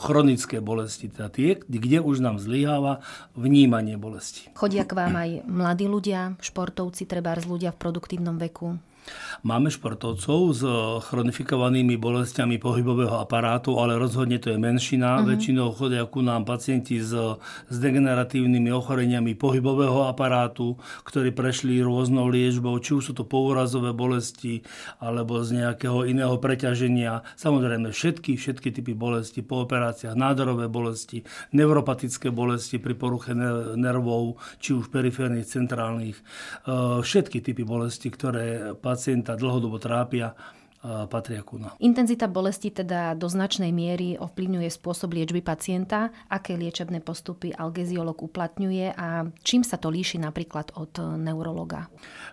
chronické 0.00 0.64
bolesti, 0.64 1.12
teda 1.12 1.28
tie, 1.28 1.60
kde 1.60 2.00
už 2.00 2.24
nám 2.24 2.40
zlyháva 2.40 3.04
vnímanie 3.36 4.00
bolesti. 4.00 4.48
Chodia 4.56 4.88
k 4.88 4.96
vám 4.96 5.20
aj 5.20 5.30
mladí 5.44 5.84
ľudia, 5.84 6.40
športovci, 6.40 7.04
treba 7.04 7.36
ľudia 7.36 7.76
v 7.76 7.80
produktívnom 7.80 8.40
veku? 8.40 8.80
Máme 9.42 9.74
športovcov 9.74 10.40
s 10.54 10.62
chronifikovanými 11.10 11.98
bolestiami 11.98 12.62
pohybového 12.62 13.18
aparátu, 13.18 13.74
ale 13.82 13.98
rozhodne 13.98 14.38
to 14.38 14.54
je 14.54 14.58
menšina. 14.58 15.18
Uh-huh. 15.18 15.34
Väčšinou 15.34 15.74
chodia 15.74 16.06
ku 16.06 16.22
nám 16.22 16.46
pacienti 16.46 17.02
s, 17.02 17.10
s 17.66 17.76
degeneratívnymi 17.82 18.70
ochoreniami 18.70 19.34
pohybového 19.34 20.06
aparátu, 20.06 20.78
ktorí 21.02 21.34
prešli 21.34 21.82
rôznou 21.82 22.30
liečbou, 22.30 22.78
či 22.78 22.94
už 22.94 23.10
sú 23.10 23.12
to 23.18 23.26
pourazové 23.26 23.90
bolesti 23.90 24.62
alebo 25.02 25.42
z 25.42 25.58
nejakého 25.58 26.06
iného 26.06 26.38
preťaženia. 26.38 27.26
Samozrejme 27.34 27.90
všetky, 27.90 28.38
všetky 28.38 28.70
typy 28.70 28.94
bolesti 28.94 29.42
po 29.42 29.66
operáciách, 29.66 30.14
nádorové 30.14 30.70
bolesti, 30.70 31.26
neuropatické 31.50 32.30
bolesti 32.30 32.78
pri 32.78 32.94
poruche 32.94 33.34
nervov, 33.74 34.38
či 34.62 34.78
už 34.78 34.86
periférnych, 34.94 35.50
centrálnych, 35.50 36.14
e, 36.14 36.22
všetky 37.02 37.42
typy 37.42 37.66
bolesti, 37.66 38.06
ktoré 38.06 38.78
pacienta 38.92 39.32
dlhodobo 39.40 39.80
trápia, 39.80 40.36
patria 40.82 41.46
ku 41.46 41.62
nám. 41.62 41.78
Intenzita 41.78 42.26
bolesti 42.26 42.74
teda 42.74 43.14
do 43.14 43.30
značnej 43.30 43.70
miery 43.70 44.18
ovplyvňuje 44.18 44.66
spôsob 44.66 45.14
liečby 45.14 45.38
pacienta, 45.38 46.10
aké 46.26 46.58
liečebné 46.58 46.98
postupy 46.98 47.54
algeziolog 47.54 48.18
uplatňuje 48.18 48.98
a 48.98 49.30
čím 49.46 49.62
sa 49.62 49.78
to 49.78 49.94
líši 49.94 50.18
napríklad 50.18 50.74
od 50.74 50.98
neurologa? 51.22 51.86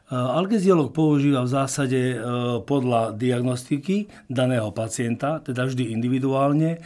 Algeziolog 0.10 0.90
používa 0.90 1.46
v 1.46 1.54
zásade 1.54 2.02
e, 2.02 2.18
podľa 2.66 3.14
diagnostiky 3.14 4.10
daného 4.26 4.74
pacienta, 4.74 5.46
teda 5.46 5.70
vždy 5.70 5.94
individuálne, 5.94 6.70
e, 6.74 6.80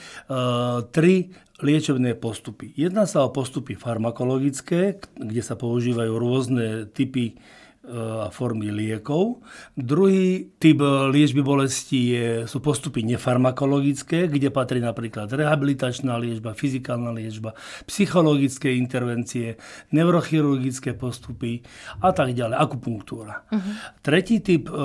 tri 0.91 1.31
liečebné 1.63 2.19
postupy. 2.19 2.75
Jedna 2.75 3.07
sa 3.07 3.23
o 3.23 3.31
postupy 3.31 3.79
farmakologické, 3.79 4.99
kde 5.15 5.39
sa 5.39 5.55
používajú 5.55 6.11
rôzne 6.11 6.91
typy 6.91 7.39
a 7.83 8.31
formy 8.31 8.71
liekov. 8.71 9.43
Druhý 9.75 10.55
typ 10.55 10.79
liečby 11.11 11.43
bolesti 11.43 11.99
je, 12.15 12.27
sú 12.47 12.63
postupy 12.63 13.03
nefarmakologické, 13.03 14.31
kde 14.31 14.47
patrí 14.55 14.79
napríklad 14.79 15.27
rehabilitačná 15.27 16.15
liečba, 16.15 16.55
fyzikálna 16.55 17.11
liečba, 17.11 17.51
psychologické 17.83 18.79
intervencie, 18.79 19.59
neurochirurgické 19.91 20.95
postupy 20.95 21.59
a 21.99 22.15
tak 22.15 22.31
ďalej, 22.31 22.55
akupunktúra. 22.55 23.43
Uh-huh. 23.51 23.75
Tretí 23.99 24.39
typ 24.39 24.71
e, 24.71 24.75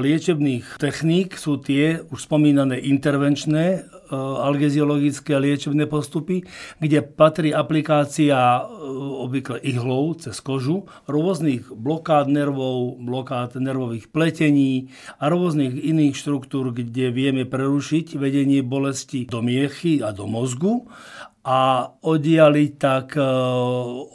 liečebných 0.00 0.80
techník 0.80 1.36
sú 1.36 1.60
tie 1.60 2.00
už 2.00 2.24
spomínané 2.24 2.80
intervenčné 2.80 3.84
algeziologické 4.16 5.36
liečebné 5.36 5.84
postupy, 5.86 6.44
kde 6.80 7.04
patrí 7.04 7.52
aplikácia 7.52 8.36
e, 8.36 8.60
obvykle 9.24 9.60
ihlou 9.60 10.16
cez 10.16 10.40
kožu 10.40 10.88
rôznych 11.04 11.68
blokád 11.72 12.28
nervov, 12.32 12.96
blokád 13.00 13.60
nervových 13.60 14.08
pletení 14.08 14.92
a 15.20 15.28
rôznych 15.28 15.76
iných 15.76 16.16
štruktúr, 16.16 16.72
kde 16.72 17.12
vieme 17.12 17.44
prerušiť 17.44 18.16
vedenie 18.16 18.64
bolesti 18.64 19.28
do 19.28 19.44
miechy 19.44 20.00
a 20.00 20.12
do 20.12 20.24
mozgu 20.24 20.88
a 21.48 21.88
oddialiť 22.04 22.72
tak 22.76 23.16
e, 23.16 23.24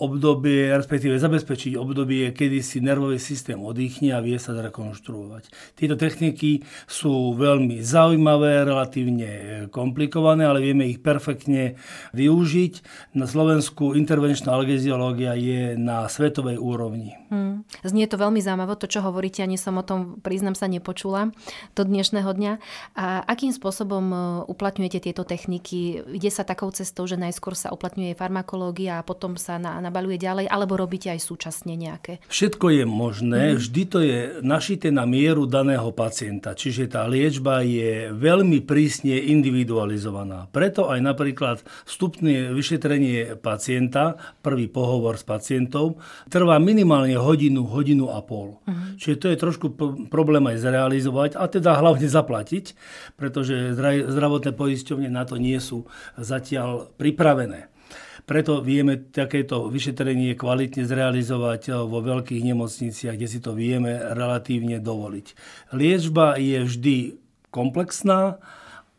obdobie, 0.05 0.69
respektíve 0.69 1.17
zabezpečiť 1.17 1.73
obdobie, 1.81 2.29
kedy 2.29 2.61
si 2.61 2.77
nervový 2.77 3.17
systém 3.17 3.57
oddychne 3.57 4.13
a 4.13 4.21
vie 4.21 4.37
sa 4.37 4.53
zrekonštruovať. 4.53 5.49
Tieto 5.73 5.97
techniky 5.97 6.61
sú 6.85 7.33
veľmi 7.33 7.81
zaujímavé, 7.81 8.69
relatívne 8.69 9.29
komplikované, 9.73 10.45
ale 10.45 10.61
vieme 10.61 10.85
ich 10.85 11.01
perfektne 11.01 11.73
využiť. 12.13 12.73
Na 13.17 13.25
Slovensku 13.25 13.97
intervenčná 13.97 14.53
algeziológia 14.53 15.33
je 15.33 15.73
na 15.73 16.05
svetovej 16.05 16.61
úrovni. 16.61 17.17
Hmm. 17.33 17.65
Znie 17.81 18.05
to 18.05 18.21
veľmi 18.21 18.45
zaujímavé, 18.45 18.77
to 18.77 18.85
čo 18.85 19.01
hovoríte, 19.01 19.41
ani 19.41 19.57
som 19.57 19.81
o 19.81 19.83
tom, 19.83 20.21
priznam 20.21 20.53
sa, 20.53 20.69
nepočula 20.69 21.33
do 21.73 21.81
dnešného 21.81 22.29
dňa. 22.29 22.53
A 22.93 23.25
akým 23.25 23.49
spôsobom 23.49 24.05
e, 24.13 24.17
uplatňujete 24.53 25.09
tieto 25.09 25.25
techniky? 25.25 26.05
Ide 26.13 26.29
sa 26.29 26.45
takou 26.45 26.69
cestou, 26.69 27.09
že 27.09 27.22
najskôr 27.23 27.55
sa 27.55 27.71
uplatňuje 27.71 28.19
farmakológia 28.19 28.99
a 28.99 29.05
potom 29.07 29.39
sa 29.39 29.55
na, 29.55 29.79
nabaluje 29.79 30.19
ďalej, 30.19 30.51
alebo 30.51 30.75
robíte 30.75 31.07
aj 31.07 31.23
súčasne 31.23 31.79
nejaké? 31.79 32.19
Všetko 32.27 32.67
je 32.75 32.83
možné, 32.83 33.41
mm. 33.53 33.57
vždy 33.63 33.81
to 33.87 33.99
je 34.03 34.19
našité 34.43 34.91
na 34.91 35.07
mieru 35.07 35.47
daného 35.47 35.89
pacienta, 35.95 36.51
čiže 36.51 36.91
tá 36.91 37.07
liečba 37.07 37.63
je 37.63 38.11
veľmi 38.11 38.59
prísne 38.67 39.15
individualizovaná. 39.15 40.51
Preto 40.51 40.91
aj 40.91 40.99
napríklad 40.99 41.57
vstupné 41.87 42.51
vyšetrenie 42.51 43.39
pacienta, 43.39 44.19
prvý 44.43 44.67
pohovor 44.67 45.15
s 45.15 45.23
pacientom, 45.23 45.95
trvá 46.27 46.59
minimálne 46.59 47.15
hodinu, 47.15 47.63
hodinu 47.63 48.11
a 48.11 48.19
pol. 48.19 48.59
Mm. 48.67 48.99
Čiže 48.99 49.15
to 49.17 49.27
je 49.31 49.37
trošku 49.37 49.65
problém 50.11 50.43
aj 50.51 50.59
zrealizovať 50.59 51.39
a 51.39 51.47
teda 51.47 51.79
hlavne 51.79 52.05
zaplatiť, 52.09 52.65
pretože 53.15 53.77
zdravotné 54.09 54.51
poisťovne 54.51 55.09
na 55.09 55.23
to 55.23 55.37
nie 55.37 55.57
sú 55.61 55.85
zatiaľ 56.17 56.89
pripravené. 57.03 57.67
Preto 58.23 58.63
vieme 58.63 59.11
takéto 59.11 59.67
vyšetrenie 59.67 60.39
kvalitne 60.39 60.87
zrealizovať 60.87 61.83
vo 61.83 61.99
veľkých 61.99 62.39
nemocniciach, 62.47 63.19
kde 63.19 63.27
si 63.27 63.43
to 63.43 63.51
vieme 63.51 63.99
relatívne 63.99 64.79
dovoliť. 64.79 65.27
Liečba 65.75 66.39
je 66.39 66.63
vždy 66.63 66.95
komplexná 67.51 68.39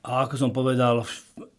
a 0.04 0.28
ako 0.28 0.36
som 0.36 0.50
povedal, 0.52 1.08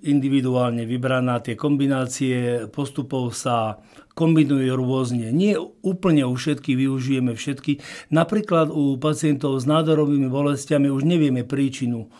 individuálne 0.05 0.85
vybraná. 0.85 1.41
Tie 1.41 1.57
kombinácie 1.57 2.69
postupov 2.69 3.33
sa 3.33 3.81
kombinujú 4.13 4.69
rôzne. 4.77 5.33
Nie 5.33 5.57
úplne 5.81 6.29
u 6.29 6.37
všetkých 6.37 6.77
využijeme 6.85 7.33
všetky. 7.33 7.81
Napríklad 8.13 8.69
u 8.69 9.01
pacientov 9.01 9.57
s 9.57 9.65
nádorovými 9.65 10.29
bolestiami 10.29 10.93
už 10.93 11.01
nevieme 11.01 11.41
príčinu 11.41 12.13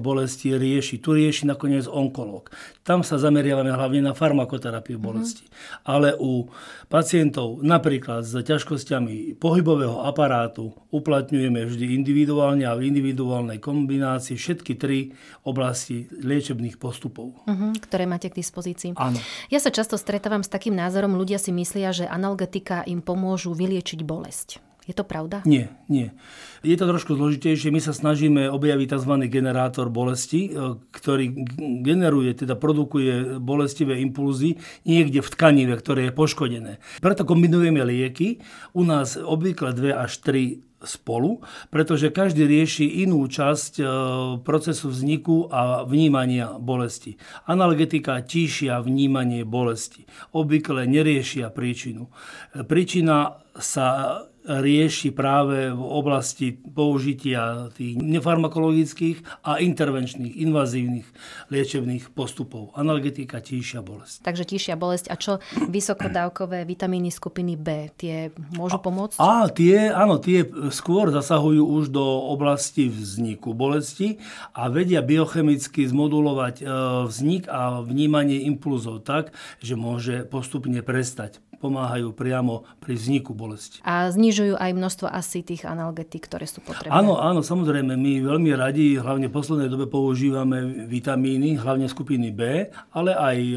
bolesti 0.00 0.56
rieši. 0.56 0.98
Tu 0.98 1.12
rieši 1.12 1.44
nakoniec 1.44 1.84
onkológ. 1.84 2.48
Tam 2.80 3.04
sa 3.04 3.20
zameriavame 3.20 3.68
hlavne 3.68 4.00
na 4.00 4.12
farmakoterapiu 4.16 4.96
bolesti. 4.96 5.44
Mm-hmm. 5.44 5.84
Ale 5.84 6.08
u 6.16 6.48
pacientov 6.88 7.60
napríklad 7.60 8.24
s 8.24 8.32
ťažkosťami 8.32 9.36
pohybového 9.36 10.00
aparátu 10.08 10.72
uplatňujeme 10.88 11.68
vždy 11.68 11.92
individuálne 11.92 12.64
a 12.64 12.72
v 12.72 12.88
individuálnej 12.88 13.60
kombinácii 13.60 14.40
všetky 14.40 14.80
tri 14.80 15.12
oblasti 15.44 16.08
liečebných 16.08 16.80
postupov. 16.80 17.44
Mm-hmm, 17.44 17.72
ktoré 17.84 18.08
máte 18.08 18.32
k 18.32 18.40
dispozícii. 18.40 18.96
Áno. 18.96 19.20
Ja 19.52 19.60
sa 19.60 19.68
často 19.68 20.00
stretávam 20.00 20.40
s 20.40 20.48
takým 20.48 20.72
názorom, 20.72 21.20
ľudia 21.20 21.36
si 21.36 21.52
myslia, 21.52 21.92
že 21.92 22.08
analgetika 22.08 22.80
im 22.88 23.04
pomôžu 23.04 23.52
vyliečiť 23.52 24.00
bolesť. 24.00 24.63
Je 24.84 24.92
to 24.92 25.00
pravda? 25.00 25.40
Nie, 25.48 25.72
nie. 25.88 26.12
Je 26.60 26.76
to 26.76 26.84
trošku 26.84 27.16
zložitejšie. 27.16 27.72
My 27.72 27.80
sa 27.80 27.96
snažíme 27.96 28.52
objaviť 28.52 28.92
tzv. 28.92 29.12
generátor 29.32 29.88
bolesti, 29.88 30.52
e, 30.52 30.76
ktorý 30.92 31.32
generuje, 31.80 32.36
teda 32.36 32.52
produkuje 32.52 33.40
bolestivé 33.40 34.04
impulzy 34.04 34.60
niekde 34.84 35.24
v 35.24 35.28
tkanive, 35.32 35.74
ktoré 35.80 36.08
je 36.08 36.12
poškodené. 36.12 36.72
Preto 37.00 37.24
kombinujeme 37.24 37.80
lieky. 37.80 38.44
U 38.76 38.84
nás 38.84 39.16
obvykle 39.16 39.72
2 39.72 39.96
až 39.96 40.20
3 40.20 40.60
spolu, 40.84 41.40
pretože 41.72 42.12
každý 42.12 42.44
rieši 42.44 43.08
inú 43.08 43.24
časť 43.24 43.72
e, 43.80 43.84
procesu 44.44 44.92
vzniku 44.92 45.48
a 45.48 45.82
vnímania 45.88 46.60
bolesti. 46.60 47.16
Analgetika 47.48 48.20
tíšia 48.20 48.84
vnímanie 48.84 49.48
bolesti. 49.48 50.04
Obvykle 50.36 50.84
neriešia 50.84 51.48
príčinu. 51.48 52.12
E, 52.52 52.62
príčina 52.68 53.40
sa 53.56 54.20
rieši 54.44 55.08
práve 55.10 55.72
v 55.72 55.80
oblasti 55.80 56.52
použitia 56.52 57.72
tých 57.72 57.96
nefarmakologických 57.96 59.40
a 59.40 59.56
intervenčných, 59.60 60.36
invazívnych 60.44 61.08
liečebných 61.48 62.12
postupov. 62.12 62.76
Analgetika, 62.76 63.40
tíšia 63.40 63.80
bolesť. 63.80 64.20
Takže 64.20 64.44
tíšia 64.44 64.76
bolesť. 64.76 65.08
A 65.08 65.16
čo 65.16 65.40
vysokodávkové 65.68 66.68
vitamíny 66.68 67.08
skupiny 67.08 67.56
B? 67.56 67.88
Tie 67.96 68.36
môžu 68.52 68.76
pomôcť? 68.80 69.16
A, 69.16 69.48
a 69.48 69.52
tie, 69.52 69.88
áno, 69.88 70.20
tie 70.20 70.44
skôr 70.68 71.08
zasahujú 71.08 71.64
už 71.64 71.88
do 71.88 72.04
oblasti 72.04 72.92
vzniku 72.92 73.56
bolesti 73.56 74.20
a 74.52 74.68
vedia 74.68 75.00
biochemicky 75.00 75.88
zmodulovať 75.88 76.54
e, 76.60 76.64
vznik 77.08 77.48
a 77.48 77.80
vnímanie 77.80 78.44
impulzov 78.44 79.08
tak, 79.08 79.32
že 79.64 79.76
môže 79.76 80.28
postupne 80.28 80.84
prestať 80.84 81.43
pomáhajú 81.64 82.12
priamo 82.12 82.68
pri 82.84 83.00
vzniku 83.00 83.32
bolesti. 83.32 83.80
A 83.80 84.12
znižujú 84.12 84.60
aj 84.60 84.70
množstvo 84.76 85.08
asi 85.08 85.40
tých 85.40 85.64
analgetík, 85.64 86.28
ktoré 86.28 86.44
sú 86.44 86.60
potrebné. 86.60 86.92
Áno, 86.92 87.16
áno, 87.16 87.40
samozrejme. 87.40 87.96
My 87.96 88.20
veľmi 88.20 88.52
radi, 88.52 89.00
hlavne 89.00 89.32
v 89.32 89.36
poslednej 89.40 89.72
dobe 89.72 89.88
používame 89.88 90.84
vitamíny, 90.84 91.56
hlavne 91.56 91.88
skupiny 91.88 92.28
B, 92.28 92.68
ale 92.92 93.16
aj 93.16 93.38
e, 93.40 93.56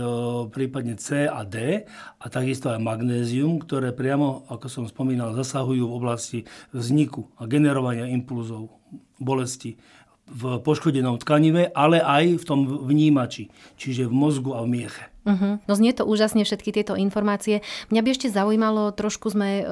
prípadne 0.55 0.95
C 0.95 1.27
a 1.27 1.43
D 1.43 1.83
a 2.17 2.25
takisto 2.31 2.71
aj 2.71 2.79
magnézium, 2.79 3.59
ktoré 3.59 3.91
priamo, 3.91 4.47
ako 4.47 4.65
som 4.71 4.83
spomínal, 4.87 5.35
zasahujú 5.35 5.83
v 5.83 5.97
oblasti 5.97 6.39
vzniku 6.71 7.27
a 7.35 7.43
generovania 7.45 8.07
impulzov 8.07 8.77
bolesti 9.17 9.75
v 10.27 10.59
poškodenom 10.59 11.17
tkanive, 11.23 11.71
ale 11.71 12.03
aj 12.03 12.39
v 12.39 12.43
tom 12.43 12.59
vnímači, 12.67 13.47
čiže 13.79 14.05
v 14.05 14.13
mozgu 14.13 14.51
a 14.53 14.61
v 14.63 14.69
mieche. 14.69 15.05
Uh-huh. 15.27 15.59
No 15.67 15.73
znie 15.75 15.91
to 15.91 16.07
úžasne 16.07 16.47
všetky 16.47 16.71
tieto 16.71 16.95
informácie. 16.95 17.59
Mňa 17.91 17.99
by 17.99 18.09
ešte 18.15 18.31
zaujímalo, 18.31 18.95
trošku 18.95 19.27
sme 19.27 19.59
uh, 19.59 19.67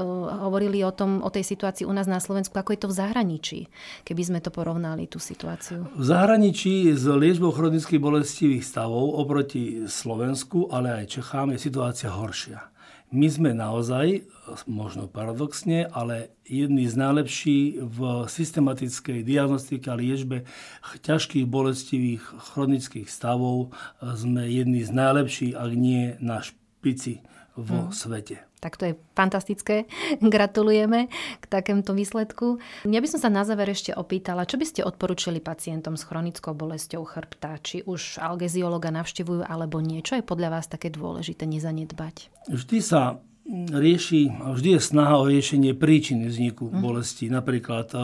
hovorili 0.52 0.84
o 0.84 0.92
tom, 0.92 1.24
o 1.24 1.32
tej 1.32 1.48
situácii 1.48 1.88
u 1.88 1.96
nás 1.96 2.12
na 2.12 2.20
Slovensku, 2.20 2.52
ako 2.60 2.76
je 2.76 2.80
to 2.84 2.92
v 2.92 2.98
zahraničí, 3.00 3.60
keby 4.04 4.22
sme 4.24 4.40
to 4.44 4.52
porovnali, 4.52 5.08
tú 5.08 5.16
situáciu. 5.16 5.88
V 5.96 6.04
zahraničí 6.04 6.92
s 6.92 7.08
liečbou 7.08 7.56
chronických 7.56 8.04
bolestivých 8.04 8.68
stavov 8.68 9.16
oproti 9.16 9.88
Slovensku, 9.88 10.68
ale 10.68 11.04
aj 11.04 11.20
Čechám 11.20 11.56
je 11.56 11.60
situácia 11.64 12.12
horšia. 12.12 12.75
My 13.14 13.30
sme 13.30 13.54
naozaj, 13.54 14.26
možno 14.66 15.06
paradoxne, 15.06 15.86
ale 15.94 16.34
jedni 16.42 16.90
z 16.90 16.96
najlepší 16.98 17.60
v 17.82 18.26
systematickej 18.26 19.22
diagnostike 19.22 19.88
a 19.90 19.98
liečbe 19.98 20.50
ťažkých 21.06 21.46
bolestivých 21.46 22.22
chronických 22.22 23.06
stavov. 23.06 23.78
Sme 24.02 24.50
jedni 24.50 24.82
z 24.82 24.92
najlepších, 24.92 25.54
ak 25.54 25.72
nie 25.78 26.18
na 26.18 26.42
špici 26.42 27.22
vo 27.56 27.88
hmm. 27.88 27.96
svete. 27.96 28.36
Tak 28.60 28.76
to 28.76 28.84
je 28.92 28.94
fantastické. 29.16 29.88
Gratulujeme 30.22 31.08
k 31.40 31.46
takémto 31.48 31.96
výsledku. 31.96 32.60
Ja 32.84 33.00
by 33.00 33.08
som 33.08 33.20
sa 33.24 33.30
na 33.32 33.48
záver 33.48 33.72
ešte 33.72 33.96
opýtala, 33.96 34.48
čo 34.48 34.60
by 34.60 34.66
ste 34.68 34.82
odporúčili 34.84 35.40
pacientom 35.40 35.96
s 35.96 36.04
chronickou 36.04 36.52
bolesťou 36.52 37.08
chrbta? 37.08 37.58
Či 37.64 37.88
už 37.88 38.20
algeziologa 38.20 38.92
navštevujú 38.92 39.48
alebo 39.48 39.80
nie? 39.80 40.04
Čo 40.04 40.20
je 40.20 40.28
podľa 40.28 40.60
vás 40.60 40.68
také 40.68 40.92
dôležité 40.92 41.48
nezanedbať? 41.48 42.32
Vždy 42.52 42.78
sa 42.84 43.20
rieši, 43.70 44.34
vždy 44.58 44.70
je 44.78 44.82
snaha 44.82 45.22
o 45.22 45.30
riešenie 45.30 45.78
príčiny 45.78 46.26
vzniku 46.26 46.66
mm. 46.70 46.82
bolesti, 46.82 47.30
napríklad 47.30 47.94
e, 47.94 47.98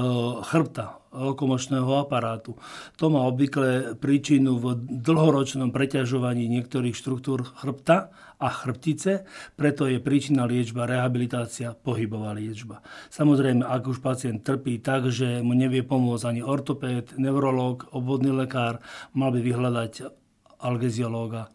chrbta, 0.46 1.02
lokomočného 1.12 2.06
aparátu. 2.06 2.56
To 3.02 3.10
má 3.10 3.26
obvykle 3.26 3.98
príčinu 3.98 4.62
v 4.62 4.78
dlhoročnom 4.78 5.74
preťažovaní 5.74 6.46
niektorých 6.46 6.94
štruktúr 6.94 7.42
chrbta 7.58 8.14
a 8.38 8.48
chrbtice, 8.54 9.26
preto 9.58 9.90
je 9.90 9.98
príčina 9.98 10.46
liečba, 10.46 10.86
rehabilitácia, 10.86 11.74
pohybová 11.74 12.38
liečba. 12.38 12.86
Samozrejme, 13.10 13.66
ak 13.66 13.84
už 13.90 13.98
pacient 14.02 14.46
trpí 14.46 14.78
tak, 14.78 15.10
že 15.10 15.42
mu 15.42 15.58
nevie 15.58 15.82
pomôcť 15.82 16.26
ani 16.26 16.42
ortopéd, 16.46 17.18
neurológ, 17.18 17.90
obvodný 17.94 18.30
lekár, 18.34 18.82
mal 19.18 19.34
by 19.34 19.42
vyhľadať 19.42 19.94
algeziológa 20.62 21.50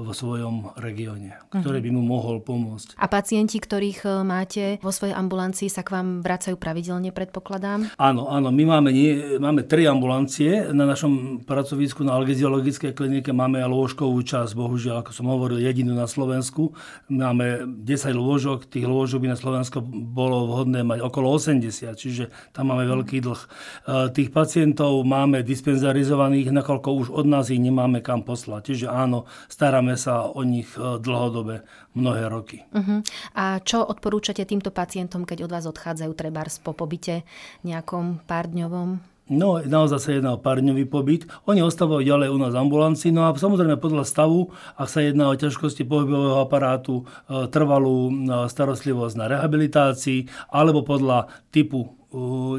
vo 0.00 0.16
svojom 0.16 0.72
regióne, 0.80 1.36
ktorý 1.52 1.84
by 1.84 1.90
mu 1.92 2.00
mohol 2.00 2.40
pomôcť. 2.40 2.96
A 2.96 3.04
pacienti, 3.12 3.60
ktorých 3.60 4.08
e, 4.08 4.08
máte 4.24 4.64
vo 4.80 4.88
svojej 4.88 5.12
ambulancii, 5.12 5.68
sa 5.68 5.84
k 5.84 5.92
vám 5.92 6.24
vracajú 6.24 6.56
pravidelne, 6.56 7.12
predpokladám? 7.12 7.92
Áno, 8.00 8.32
áno. 8.32 8.48
My 8.48 8.64
máme, 8.64 8.88
nie, 8.88 9.36
máme 9.36 9.68
tri 9.68 9.84
ambulancie 9.84 10.72
na 10.72 10.88
našom 10.88 11.44
pracovisku 11.44 12.08
na 12.08 12.16
algeziologickej 12.16 12.96
klinike. 12.96 13.36
Máme 13.36 13.60
lôžkovú 13.68 14.16
časť, 14.24 14.56
bohužiaľ, 14.56 15.04
ako 15.04 15.12
som 15.12 15.28
hovoril, 15.28 15.60
jedinú 15.60 15.92
na 15.92 16.08
Slovensku. 16.08 16.72
Máme 17.12 17.68
10 17.84 18.16
lôžok, 18.16 18.72
tých 18.72 18.88
lôžok 18.88 19.28
by 19.28 19.36
na 19.36 19.38
Slovensku 19.38 19.84
bolo 19.92 20.48
vhodné 20.48 20.88
mať 20.88 21.04
okolo 21.04 21.36
80, 21.36 21.68
čiže 22.00 22.32
tam 22.56 22.72
máme 22.72 22.88
veľký 22.88 23.20
dlh. 23.20 23.40
E, 23.44 23.46
tých 24.16 24.32
pacientov 24.32 25.04
máme 25.04 25.44
dispenzarizovaných, 25.44 26.48
nakoľko 26.48 26.88
už 26.96 27.06
od 27.12 27.28
nás 27.28 27.52
ich 27.52 27.60
nemáme 27.60 28.00
kam 28.00 28.24
poslať. 28.24 28.72
Čiže 28.72 28.86
áno, 28.88 29.28
stará 29.52 29.81
staráme 29.82 29.98
sa 29.98 30.30
o 30.30 30.46
nich 30.46 30.70
e, 30.78 31.02
dlhodobé, 31.02 31.66
mnohé 31.98 32.30
roky. 32.30 32.62
Uh-huh. 32.70 33.02
A 33.34 33.58
čo 33.58 33.82
odporúčate 33.82 34.46
týmto 34.46 34.70
pacientom, 34.70 35.26
keď 35.26 35.50
od 35.50 35.50
vás 35.50 35.66
odchádzajú 35.66 36.12
trebárs 36.14 36.62
po 36.62 36.70
pobyte 36.70 37.26
nejakom 37.66 38.22
pár 38.22 38.46
dňovom? 38.46 39.02
No, 39.32 39.58
naozaj 39.58 39.98
sa 40.02 40.10
jedná 40.12 40.34
o 40.34 40.42
párňový 40.42 40.84
pobyt. 40.86 41.24
Oni 41.48 41.62
ostávajú 41.62 42.04
ďalej 42.04 42.28
u 42.30 42.38
nás 42.42 42.52
v 42.52 42.62
ambulancii, 42.62 43.10
no 43.14 43.26
a 43.26 43.32
samozrejme 43.32 43.80
podľa 43.80 44.04
stavu, 44.04 44.52
ak 44.76 44.88
sa 44.90 45.00
jedná 45.00 45.30
o 45.30 45.38
ťažkosti 45.38 45.82
pohybového 45.82 46.38
aparátu, 46.42 47.02
e, 47.26 47.50
trvalú 47.50 48.10
e, 48.10 48.12
starostlivosť 48.46 49.14
na 49.18 49.26
rehabilitácii, 49.26 50.30
alebo 50.54 50.86
podľa 50.86 51.26
typu 51.50 52.01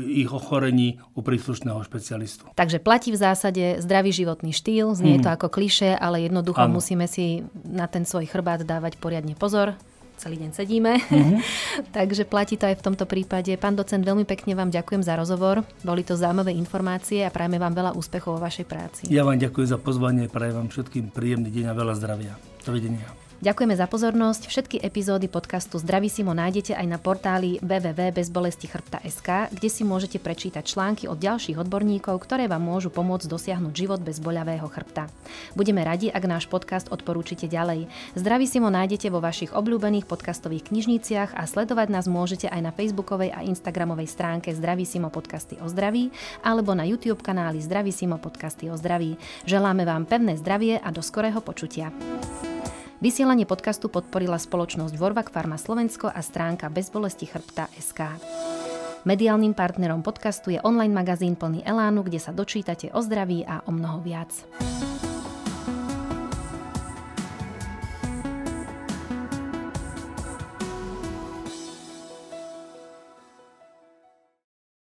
ich 0.02 0.30
ochorení 0.30 0.98
u 1.14 1.22
príslušného 1.22 1.80
špecialistu. 1.86 2.50
Takže 2.58 2.82
platí 2.82 3.14
v 3.14 3.22
zásade 3.22 3.64
zdravý 3.80 4.10
životný 4.10 4.52
štýl, 4.52 4.98
znie 4.98 5.22
mm. 5.22 5.24
to 5.24 5.30
ako 5.30 5.48
kliše, 5.54 5.94
ale 5.94 6.26
jednoducho 6.26 6.66
ano. 6.66 6.82
musíme 6.82 7.06
si 7.06 7.46
na 7.62 7.86
ten 7.86 8.04
svoj 8.04 8.26
chrbát 8.26 8.66
dávať 8.66 8.98
poriadne 8.98 9.38
pozor, 9.38 9.78
celý 10.18 10.40
deň 10.40 10.52
sedíme. 10.56 10.94
Mm-hmm. 10.98 11.40
Takže 11.98 12.24
platí 12.24 12.56
to 12.56 12.70
aj 12.70 12.80
v 12.80 12.86
tomto 12.86 13.04
prípade. 13.04 13.52
Pán 13.60 13.76
docent, 13.76 14.02
veľmi 14.06 14.24
pekne 14.24 14.56
vám 14.56 14.72
ďakujem 14.72 15.04
za 15.04 15.20
rozhovor. 15.20 15.68
Boli 15.84 16.06
to 16.06 16.16
zaujímavé 16.16 16.56
informácie 16.56 17.26
a 17.26 17.34
prajeme 17.34 17.60
vám 17.60 17.76
veľa 17.76 17.92
úspechov 17.98 18.40
vo 18.40 18.42
vašej 18.42 18.66
práci. 18.66 19.02
Ja 19.12 19.28
vám 19.28 19.42
ďakujem 19.42 19.68
za 19.68 19.80
pozvanie, 19.82 20.32
prajem 20.32 20.64
vám 20.64 20.70
všetkým 20.72 21.12
príjemný 21.12 21.52
deň 21.52 21.66
a 21.70 21.74
veľa 21.76 21.94
zdravia. 22.00 22.34
Dovidenia. 22.64 23.23
Ďakujeme 23.44 23.76
za 23.76 23.92
pozornosť. 23.92 24.48
Všetky 24.48 24.78
epizódy 24.80 25.28
podcastu 25.28 25.76
Zdravisimo 25.76 26.32
nájdete 26.32 26.80
aj 26.80 26.88
na 26.88 26.96
portáli 26.96 27.60
www.bezbolestichrbta.sk, 27.60 29.52
kde 29.52 29.68
si 29.68 29.84
môžete 29.84 30.16
prečítať 30.16 30.64
články 30.64 31.12
od 31.12 31.20
ďalších 31.20 31.60
odborníkov, 31.60 32.24
ktoré 32.24 32.48
vám 32.48 32.64
môžu 32.64 32.88
pomôcť 32.88 33.28
dosiahnuť 33.28 33.74
život 33.76 34.00
bez 34.00 34.24
boľavého 34.24 34.64
chrbta. 34.72 35.12
Budeme 35.60 35.84
radi, 35.84 36.08
ak 36.08 36.24
náš 36.24 36.48
podcast 36.48 36.88
odporúčite 36.88 37.52
ďalej. 37.52 37.92
Zdravisimo 38.16 38.72
nájdete 38.72 39.12
vo 39.12 39.20
vašich 39.20 39.52
obľúbených 39.52 40.08
podcastových 40.08 40.72
knižniciach 40.72 41.36
a 41.36 41.44
sledovať 41.44 41.92
nás 41.92 42.08
môžete 42.08 42.48
aj 42.48 42.64
na 42.64 42.72
facebookovej 42.72 43.36
a 43.36 43.44
instagramovej 43.44 44.08
stránke 44.08 44.56
Zdravisimo 44.56 45.12
podcasty 45.12 45.60
o 45.60 45.68
zdraví 45.68 46.16
alebo 46.48 46.72
na 46.72 46.88
YouTube 46.88 47.20
kanáli 47.20 47.60
Zdravisimo 47.60 48.24
podcasty 48.24 48.72
o 48.72 48.80
zdraví. 48.80 49.20
Želáme 49.44 49.84
vám 49.84 50.08
pevné 50.08 50.40
zdravie 50.40 50.80
a 50.80 50.88
do 50.96 51.04
skorého 51.04 51.44
počutia. 51.44 51.92
Vysielanie 53.04 53.44
podcastu 53.44 53.92
podporila 53.92 54.40
spoločnosť 54.40 54.96
Vorvak 54.96 55.28
Pharma 55.28 55.60
Slovensko 55.60 56.08
a 56.08 56.24
stránka 56.24 56.72
bezbolesti 56.72 57.28
chrbta 57.28 57.68
SK. 57.76 58.16
Mediálnym 59.04 59.52
partnerom 59.52 60.00
podcastu 60.00 60.56
je 60.56 60.64
online 60.64 60.96
magazín 60.96 61.36
plný 61.36 61.68
elánu, 61.68 62.08
kde 62.08 62.24
sa 62.24 62.32
dočítate 62.32 62.96
o 62.96 63.04
zdraví 63.04 63.44
a 63.44 63.60
o 63.68 63.76
mnoho 63.76 64.00
viac. 64.00 64.32